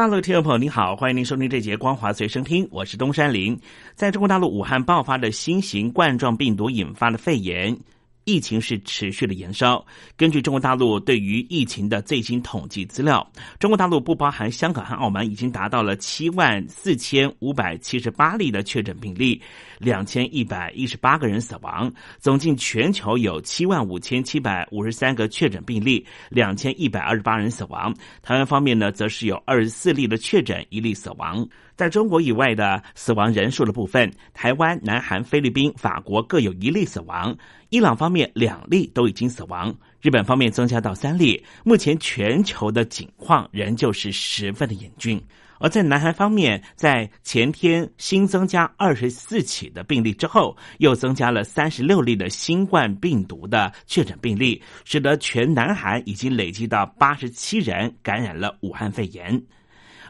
[0.00, 3.54] 大陆听众朋友，您好，欢迎您收听这节《光华随身听》，我是东山林。
[3.94, 7.76] 在中国大陆武汉爆发的新型冠状病毒引发的肺炎。
[8.24, 9.84] 疫情是持续的延烧。
[10.16, 19.40] 根据中国大陆对于疫情的最新统计资料，中国大陆不包含香港和澳门，已经达到了七万四千五百七十八例的确诊病例，
[19.78, 21.92] 两千一百一十八个人死亡。
[22.18, 27.94] 总计全球有七万五千七百五十三个确诊病例，两千一百二十八人死亡。
[28.22, 31.46] 台湾方面呢，则是有二十四例的确诊，一例死亡。
[31.80, 37.34] 在中国以外的死亡人数的部分，台湾、南韩、菲律宾、法国各有一例死亡。
[37.70, 41.42] 伊朗方面两例都已经死亡，日本方面增加到三例。
[41.64, 45.18] 目前全球的景况仍旧是十分的严峻。
[45.58, 59.42] 而在南韩方面，在前天新增加二十四起的病例之后，又增加了三十六例的新冠病毒的确诊病例，使得全南韩已经累计到八十七人感染了武汉肺炎。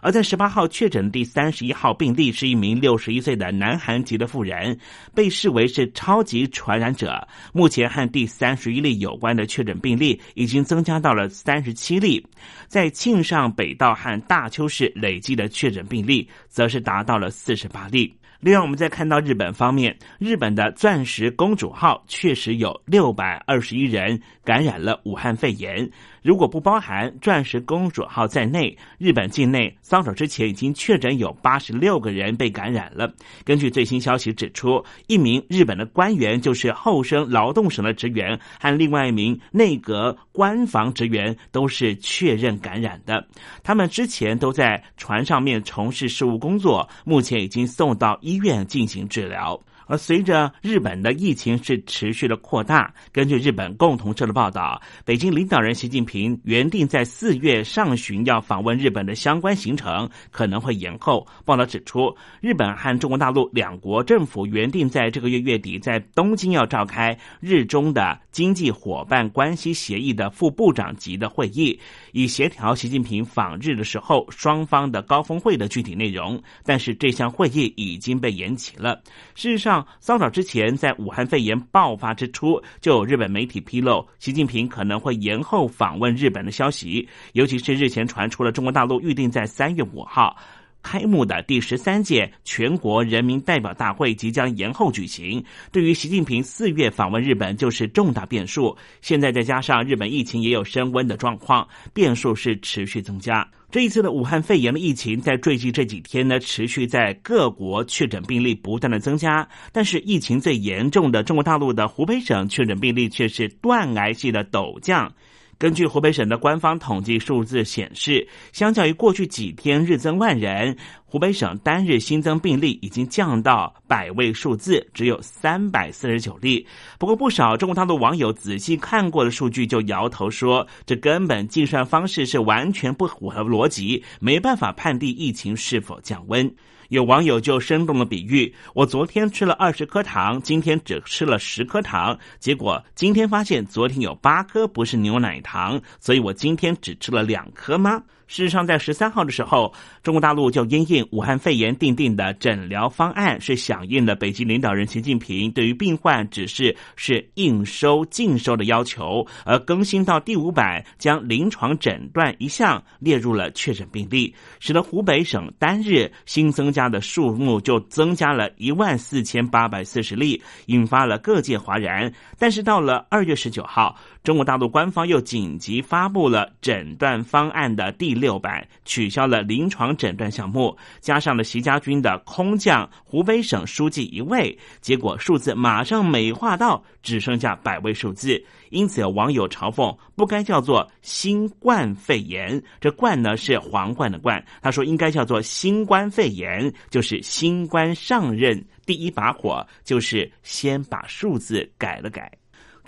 [0.03, 4.79] 而在十八号确诊的第三十一号病例是一名六十一岁的南韩籍的妇人，
[5.15, 7.27] 被视为是超级传染者。
[7.53, 12.25] 目前和第三十一例有关的确诊病例已经增加到了三十七例，
[12.67, 18.13] 在庆尚北道和大邱市累计的确诊病例则是达到了四十八例。
[18.41, 25.89] 另外，我们再看到日本方面，日本的钻石公主号确实有六百二十一人感染了武汉肺炎。
[26.23, 33.13] 如果不包含钻石公主号在内，日本境内骚扰之前已经确诊有八十六个人被感染了。
[33.45, 43.27] 根据最新消息指出，一名日本的官员，就是厚生劳动省的职员，和另外一名内阁官房职员都是确认感染的。
[43.63, 49.61] 他们之前都在船上面从事事务工作，目前已经送到医院进行治疗。
[49.91, 61.27] 而随着日本的疫情是持续的扩大，根据日本共同社的报道，北京领导人习近平原定在四月上旬要访问日本的相关行程可能会延后。
[61.45, 71.77] 报道指出，日本和中国大陆两国政府原定在这个月月底在东京要召开日中的经济伙伴关系协议的副部长级的会议，
[72.13, 76.41] 以协调习近平访日的时候双方的高峰会的具体内容。
[76.65, 79.03] 但是这项会议已经被延期了。
[79.35, 87.09] 事实上，骚扰之前，在武汉肺炎爆发之初，就有日本媒体披露习近平可能会延后访问日本的消息。
[87.33, 90.37] 尤其是日前传出了中国大陆预定在三月五号
[90.83, 98.77] 开幕的第十三届全国人民代表大会即将延后举行，对于习近平四月访问日本就是重大变数。
[99.01, 103.49] 现在再加上日本疫情也有升温的状况，变数是持续增加。
[103.71, 115.13] 这一次的武汉肺炎的疫情，在最近这几天呢，持续在各国确诊病例不断的增加，但是疫情最严重的中国大陆的湖北省确诊病例却是断崖式的陡降。
[115.61, 120.75] 根据湖北省的官方统计数字显示，相较于过去几天日增万人，
[121.11, 126.65] 湖北省单日新增病例已经降到百位数字，只有三百四十九例。
[127.01, 136.49] 不过，不少中国大陆网友仔细看过的数据，就摇头说，这根本计算方式是完全不符合逻辑，没办法判定疫情是否降温。
[136.91, 148.01] 有网友就生动的比喻：我昨天吃了二十颗糖，今天只吃了十颗糖，结果今天发现昨天有八颗不是牛奶糖，所以我今天只吃了两颗吗？
[148.31, 149.75] 事实上，在十三号的时候，
[150.05, 172.13] 中国大陆就因应武汉肺炎定定的诊疗方案，是响应了北京领导人习近平对于病患指示是应收尽收的要求，而更新到第五版，将临床诊断一项列入了确诊病例，使得湖北省单日新增加的数目就增加了一万四千八百四十例，引发了各界哗然。
[172.39, 173.99] 但是到了二月十九号。
[174.23, 188.45] 中国大陆官方又紧急发布了诊断方案的第六百，取消了临床诊断项目，加上了习家军的空降湖北省书记一位，结果数字马上美化到只剩下百位数字。
[188.69, 202.40] 因此有网友嘲讽，不该叫做新冠肺炎，这冠呢是皇冠的冠，他说应该叫做新冠肺炎，就是新冠上任第一把火，就是先把数字改了改。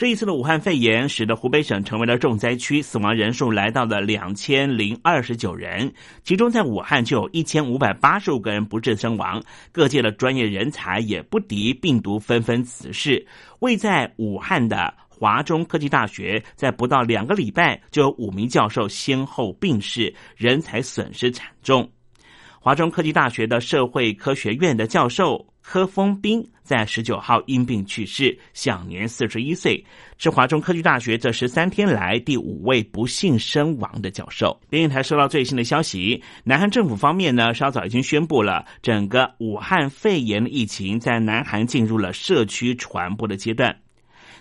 [0.02, 5.94] 这一次的武汉肺炎使得湖北省成为了重灾区，死亡人数来到了两千零二十九人，
[6.24, 9.40] 其中在武汉就有一千五百八十五个人不治身亡。
[9.70, 13.24] 各界的专业人才也不敌病毒，纷纷辞世。
[13.60, 21.88] 位在武汉的华中科技大学，在不到两个礼拜就有五名教授先后病逝，人才损失惨重。
[22.58, 25.46] 华中科技大学的社会科学院的教授。
[25.62, 29.82] 柯峰斌在十九号因病去世，享年四十一岁，
[30.18, 34.60] 是华中科技大学这十三天来第五位不幸身亡的教授。
[34.68, 43.74] 电视台收到最新的消息，南韩政府方面呢，稍早已经宣布了，整个武汉肺炎疫情在南韩进入了社区传播的阶段。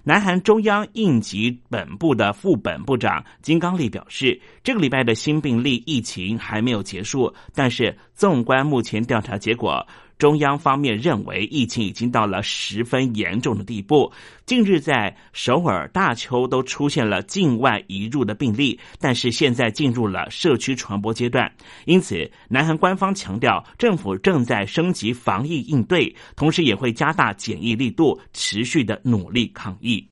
[0.03, 9.85] 南韩中央应急本部的副本部长金刚利表示，这个礼拜的新病例疫情还没有结束，但是纵观目前调查结果。
[10.21, 14.13] 中央方面认为疫情已经到了十分严重的地步。
[14.45, 21.51] 近日在首尔、大邱都出现了境外移入的病例，但是现在进入了社区传播阶段。
[21.85, 30.07] 因此，南韩官方强调，政府正在升级防疫应对，同时也会加大检疫力度，持续的努力抗疫。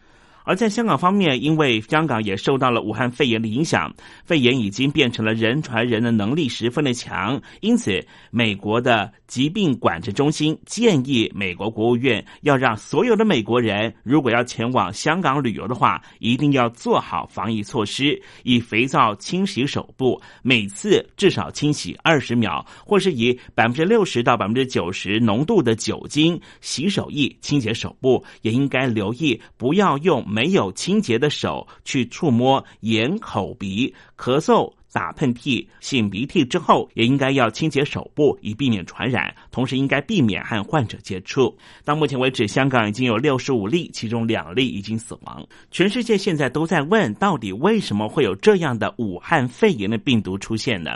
[0.50, 3.94] 而在香港方面，因为香港也受到了武汉肺炎的影响，
[4.26, 30.26] 肺炎已经变成了人传人的能力十分的强，因此美国的疾病管制中心建议美国国务院要让所有的美国人，如果要前往香港旅游的话，一定要做好防疫措施，以肥皂清洗手部，每次至少清洗二十秒，或是以百分之六十到百分之九十浓度的酒精洗手液清洁手部，也应该留意不要用。
[30.40, 39.36] 没有清洁的手去触摸眼、口、鼻，咳嗽、打喷嚏、擤鼻涕之后，也应该要清洁手部，以避免传染。
[39.52, 41.54] 同时，应该避免和患者接触。
[41.84, 45.46] 到目前为止，香港已经有六十五例，其中两例已经死亡。
[45.72, 50.92] 全世界现在都在问，到底为什么会有这样的武汉肺炎的病毒出现呢？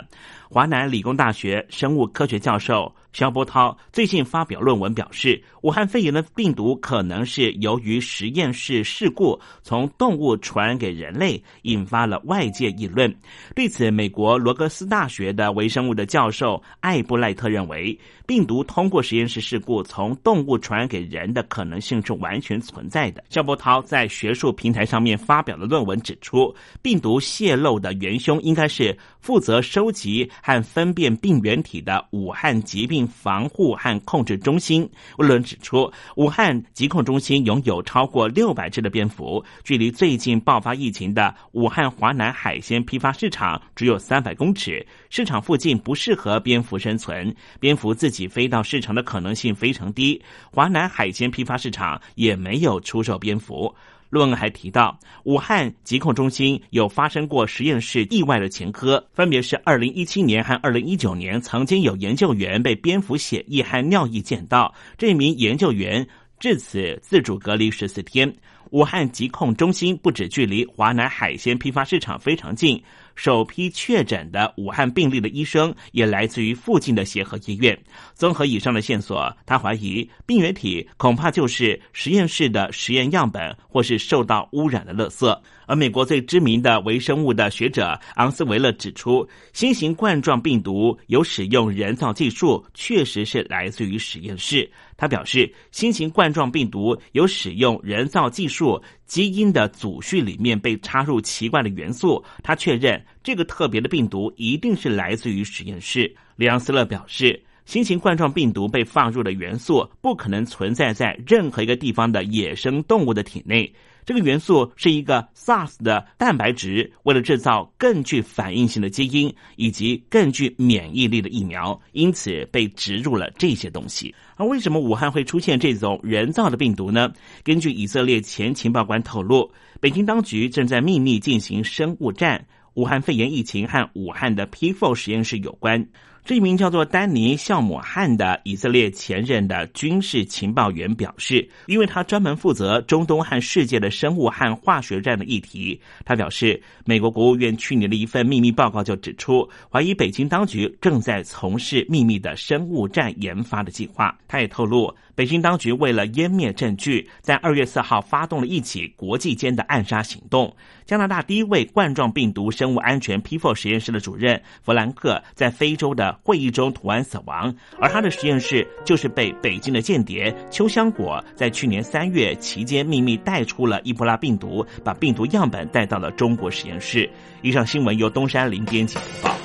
[0.48, 2.90] 华南理工大学生物科学教授。
[3.14, 13.14] 肖波涛最近发表论文表示，武汉肺炎的病毒可能是由于实验室事故从动物传染给人类，引发了外界议论。
[13.54, 17.96] 对此，美国罗格斯大学的微生物的教授艾布赖特认为，
[18.26, 23.22] 病毒通过实验室事故从动物传染给人的可能性是完全存在的。
[23.30, 26.52] 肖波涛在学术平台上面发表的论文指出，
[26.82, 33.03] 病毒泄露的元凶应该是负责收集和分辨病原体的武汉疾病。
[33.06, 50.20] 防护和控制中心论文指出，武汉疾控中心拥有超过六百只的蝙蝠，距离最近爆发疫情的武汉华南海鲜批发市场只有三百公尺，市场附近不适合蝙蝠生存，蝙蝠自己飞到市场的可能性非常低。
[50.50, 53.74] 华南海鲜批发市场也没有出售蝙蝠。
[54.10, 66.06] 论文还提到，武汉疾控中心有发生过实验室意外的前科，分别是二零一七年和二零一九年，曾经有研究员被蝙蝠血液和尿液溅到，这名研究员
[66.38, 68.32] 至此自主隔离十四天。
[68.70, 72.82] 武汉疾控中心不止距离华南海鲜批发市场非常近。
[73.14, 77.78] 首批确诊的武汉病例的医生也来自于附近的协和医院。
[78.14, 85.38] 综合以上的线索，他怀疑病原体恐怕就是实验室的实验样本，或是受到污染的垃圾。
[85.66, 94.70] 而美国最知名的微生物的学者昂斯维勒指出，新型冠状病毒有使用人造技术，确实是来自于实验室。
[94.96, 98.82] 他表示，新型冠状病毒有使用人造技术。
[99.06, 106.12] 基因的组序里面被插入奇怪的元素，他确认这个特别的病毒一定是来自于实验室。
[106.36, 113.70] 里昂斯勒表示，新型冠状病毒被放入的元素不可能存在在任何一个地方的野生动物的体内。
[114.06, 124.14] 这个元素是一个 SARS 的蛋白质，为了制造更具反应性的基因以及更具免疫力的疫苗，因此被植入了这些东西。
[124.36, 127.12] 而为什么武汉会出现这种人造的病毒呢？
[127.42, 132.46] 根据以色列前情报官透露，北京当局正在秘密进行生物战。
[132.74, 135.86] 武汉肺炎疫情和武汉的 P4 实验室有关。
[136.24, 145.78] 这名叫做丹尼·孝姆汉的以色列前任的军事情报员表示，因为他专门负责中东和世界的生物和化学战的议题。
[146.02, 154.16] 他表示，美国国务院去年的一份秘密报告就指出，怀疑北京当局正在从事秘密的生物战研发的计划。
[154.26, 160.56] 他也透露，北京当局为了湮灭证据，在二月四号发动了一起国际间的暗杀行动。
[160.86, 166.13] 加拿大第一位冠状病毒生物安全 P4 实验室的主任弗兰克在非洲的。
[166.22, 177.08] 会议中突然死亡，而他的实验室就是被北京的间谍邱香果在去年三月期间秘密带出了伊波拉病毒，把病毒样本带到了中国实验室。
[177.42, 179.43] 以上新闻由东山林编辑播报。